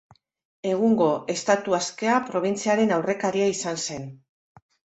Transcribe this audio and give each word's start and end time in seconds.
Egungo 0.69 1.09
Estatu 1.33 1.77
Askea 1.79 2.17
probintziaren 2.31 2.97
aurrekaria 2.99 3.53
izan 3.59 3.81
zen. 3.87 4.13